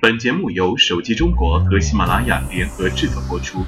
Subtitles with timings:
[0.00, 3.64] 本节目由手机中国和喜马拉雅联合制作播出。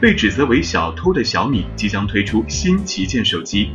[0.00, 3.68] 被指责为小偷的小米即将推出新旗舰手机。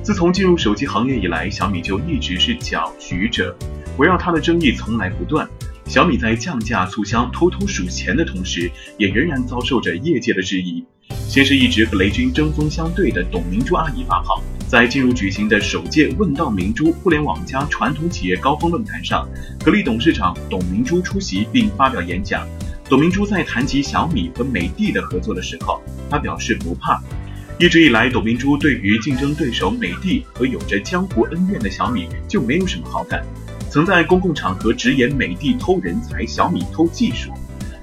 [0.00, 3.56] 自从进入手机行业以来，小米就一直是搅局者，
[3.98, 5.48] 围绕它的争议从来不断。
[5.86, 10.84] 小米在降价促销、偷偷数钱的同时，也仍然遭受着业界的质疑。
[11.10, 14.40] 先是一直和雷军针锋相对的董明珠阿姨发炮，
[14.72, 19.28] 在进入举行的首届“问道明珠”互联网加传统企业高峰论坛上，
[19.62, 22.48] 格力董事长董明珠出席并发表演讲。
[22.88, 26.98] 董明珠在谈及小米和美的的合作的时候，他表示不怕。
[27.58, 33.22] 一直以来，董明珠对于竞争对手美的和有着江湖恩怨的小米就没有什么好感。
[33.68, 37.30] 曾在公共场合直言美的偷人才，小米偷技术。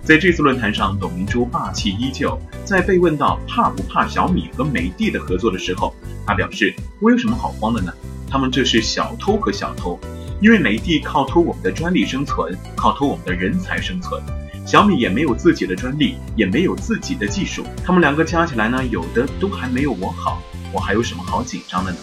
[0.01, 2.35] 在这次论坛上，董明珠霸气依旧。
[2.65, 5.93] 在被问到怕不怕小米和美的的合作的时候，
[6.25, 7.91] 他表示：“我有什么好慌的呢？
[8.29, 9.99] 他们这是小偷和小偷，
[10.41, 14.21] 因为美的靠偷我们的专利生存，靠偷我们的人才生存。
[14.65, 17.65] 小米也没有自己的专利，也没有自己的技术。
[17.84, 21.98] 他们两个加起来呢，有的都还没有我好，我还有什么好紧张的呢？”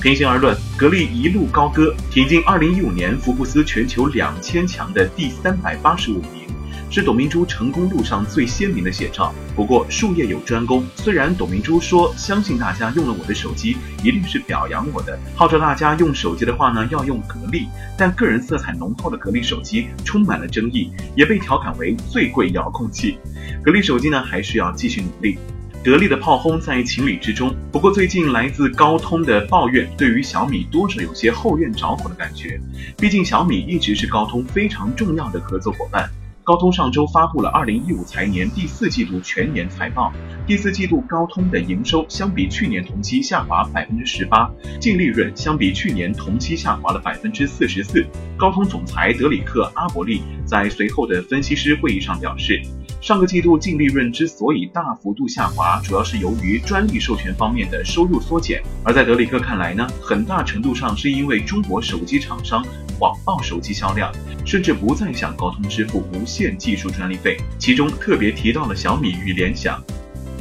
[0.00, 6.48] 平心而论，格力一路高歌，挺进二零一五年福布斯全球两千强的第三百八十五名，
[6.90, 9.32] 是董明珠成功路上最鲜明的写照。
[9.54, 23.18] 不过术业有专攻，虽然董明珠说相信大家用了我的手机一定是表扬我的，号召大家用手机的话呢要用格力，但个人色彩浓厚的格力手机充满了争议，也被调侃为最贵遥控器。
[23.62, 25.38] 格力手机呢还需要继续努力。
[25.82, 32.60] 格力的炮轰在情理之中，不过最近来自高通的抱怨，对于小米多少有些后院着火的感觉。
[32.98, 36.10] 毕竟小米一直是高通非常重要的合作伙伴。
[36.50, 40.12] 高通上周发布了二零一五财年第四季度全年财报，
[40.48, 48.04] 第四季度高通的营收相比去年同期下滑百分之十八，净利润相比去年同期下滑了百分之四十四。
[48.36, 52.60] 高通总裁德里克阿伯利在随后的分析师会议上表示。
[53.00, 58.62] 上个季度净利润之所以大幅度下滑，主要是由于专利授权方面的收入缩减。
[58.84, 62.62] 而在德里克看来呢，很大程度上是因为中国手机厂商
[62.98, 64.12] 谎报手机销量，
[64.44, 67.38] 甚至不再向高通支付无线技术专利费。
[67.58, 69.82] 其中特别提到了小米与联想。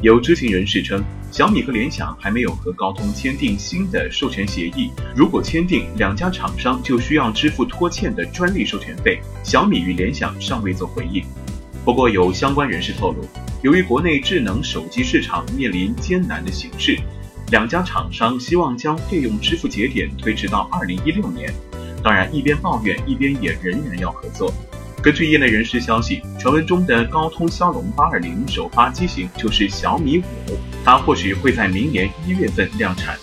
[0.01, 4.91] 有知情人士称，小米和联想还没有和高通签订新的授权协议。
[5.15, 9.21] 如果签订，两家厂商就需要支付拖欠的专利授权费。
[9.43, 11.23] 小米与联想尚未做回应。
[11.89, 13.27] 不过，有相关人士透露，
[13.63, 16.95] 由于国内智能手机市场面临艰难的形势，
[17.49, 21.51] 两家厂商希望将费用支付节点推迟到二零一六年。
[22.03, 24.53] 当然，一边抱怨，一边也仍然要合作。
[25.01, 30.23] 根据业内人士消息，传闻中的高通骁龙八二零首发机型就是小米五，
[30.85, 33.17] 它或许会在明年一月份量产。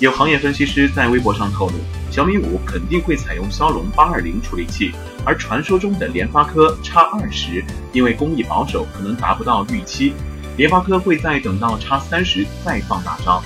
[0.00, 1.74] 有行业分析师在微博上透露。
[2.10, 4.92] 小米五肯定会采用骁龙八二零处理器，
[5.26, 7.62] 而传说中的联发科 X 二十
[7.92, 10.14] 因为工艺保守，可能达不到预期。
[10.56, 13.42] 联发科会在等到 X 三十再放大招。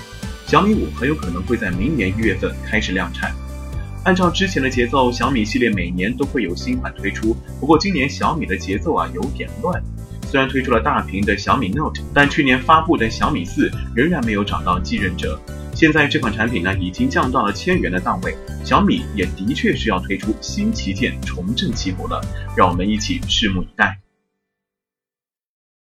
[0.47, 3.35] 小米五很有可能会在明年一月份开始量产。
[4.05, 7.37] 按照之前的节奏，小米系列每年都会有新款推出。
[7.59, 9.83] 不过今年小米的节奏啊有点乱，
[10.31, 15.41] 虽然推出了大屏的小米 Note，但去年发布的小米四仍然没有找到继任者。
[15.75, 22.21] 现在这款产品呢，已经降到了千元的档位，小米也的确是要推出新旗舰重振旗鼓了，
[22.57, 24.04] 让我们一起拭目以待。